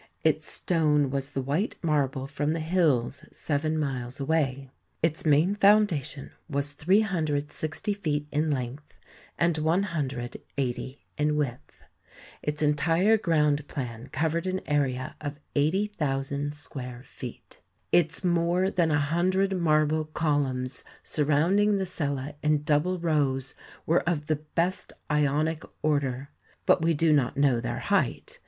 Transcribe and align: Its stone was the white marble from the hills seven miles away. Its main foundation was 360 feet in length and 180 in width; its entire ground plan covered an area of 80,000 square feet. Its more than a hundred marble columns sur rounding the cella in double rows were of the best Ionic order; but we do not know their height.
Its 0.23 0.47
stone 0.51 1.11
was 1.11 1.29
the 1.29 1.43
white 1.43 1.75
marble 1.83 2.25
from 2.25 2.53
the 2.53 2.59
hills 2.59 3.23
seven 3.31 3.77
miles 3.77 4.19
away. 4.19 4.71
Its 5.03 5.27
main 5.27 5.53
foundation 5.53 6.31
was 6.49 6.71
360 6.71 7.93
feet 7.93 8.27
in 8.31 8.49
length 8.49 8.95
and 9.37 9.59
180 9.59 11.05
in 11.19 11.35
width; 11.35 11.83
its 12.41 12.63
entire 12.63 13.15
ground 13.15 13.67
plan 13.67 14.07
covered 14.07 14.47
an 14.47 14.61
area 14.65 15.15
of 15.21 15.39
80,000 15.53 16.55
square 16.55 17.03
feet. 17.03 17.61
Its 17.91 18.23
more 18.23 18.71
than 18.71 18.89
a 18.89 18.99
hundred 18.99 19.55
marble 19.55 20.05
columns 20.05 20.83
sur 21.03 21.25
rounding 21.25 21.77
the 21.77 21.85
cella 21.85 22.33
in 22.41 22.63
double 22.63 22.97
rows 22.97 23.53
were 23.85 24.01
of 24.09 24.25
the 24.25 24.37
best 24.37 24.93
Ionic 25.11 25.61
order; 25.83 26.29
but 26.65 26.81
we 26.81 26.95
do 26.95 27.13
not 27.13 27.37
know 27.37 27.59
their 27.59 27.77
height. 27.81 28.39